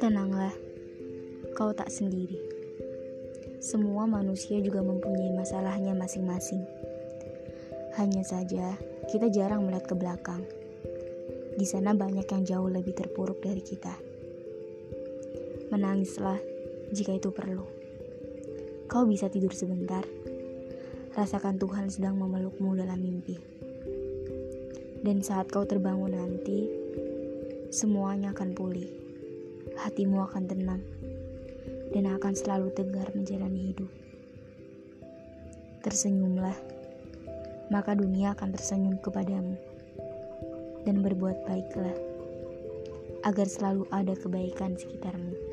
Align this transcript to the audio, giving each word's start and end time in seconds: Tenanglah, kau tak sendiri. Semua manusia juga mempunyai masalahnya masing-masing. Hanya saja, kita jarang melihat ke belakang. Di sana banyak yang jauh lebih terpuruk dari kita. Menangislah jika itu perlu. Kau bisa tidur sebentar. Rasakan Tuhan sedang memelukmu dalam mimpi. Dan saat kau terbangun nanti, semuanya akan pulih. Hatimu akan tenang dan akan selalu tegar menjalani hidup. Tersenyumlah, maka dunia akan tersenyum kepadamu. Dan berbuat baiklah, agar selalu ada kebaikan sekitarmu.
Tenanglah, 0.00 0.56
kau 1.52 1.76
tak 1.76 1.92
sendiri. 1.92 2.40
Semua 3.60 4.08
manusia 4.08 4.56
juga 4.64 4.80
mempunyai 4.80 5.36
masalahnya 5.36 5.92
masing-masing. 5.92 6.64
Hanya 8.00 8.24
saja, 8.24 8.72
kita 9.12 9.28
jarang 9.28 9.68
melihat 9.68 9.92
ke 9.92 9.92
belakang. 9.92 10.48
Di 11.60 11.68
sana 11.68 11.92
banyak 11.92 12.24
yang 12.24 12.42
jauh 12.48 12.72
lebih 12.72 12.96
terpuruk 12.96 13.44
dari 13.44 13.60
kita. 13.60 13.92
Menangislah 15.68 16.40
jika 16.96 17.20
itu 17.20 17.28
perlu. 17.36 17.68
Kau 18.88 19.04
bisa 19.04 19.28
tidur 19.28 19.52
sebentar. 19.52 20.08
Rasakan 21.12 21.60
Tuhan 21.60 21.92
sedang 21.92 22.16
memelukmu 22.16 22.80
dalam 22.80 22.96
mimpi. 22.96 23.60
Dan 25.00 25.24
saat 25.24 25.48
kau 25.48 25.64
terbangun 25.64 26.12
nanti, 26.12 26.68
semuanya 27.72 28.36
akan 28.36 28.52
pulih. 28.52 28.88
Hatimu 29.80 30.20
akan 30.28 30.44
tenang 30.44 30.82
dan 31.90 32.04
akan 32.06 32.36
selalu 32.36 32.68
tegar 32.76 33.08
menjalani 33.16 33.72
hidup. 33.72 33.90
Tersenyumlah, 35.80 36.56
maka 37.72 37.96
dunia 37.96 38.36
akan 38.36 38.52
tersenyum 38.52 39.00
kepadamu. 39.00 39.56
Dan 40.84 41.04
berbuat 41.04 41.44
baiklah, 41.44 41.96
agar 43.24 43.46
selalu 43.48 43.84
ada 43.92 44.16
kebaikan 44.16 44.76
sekitarmu. 44.76 45.49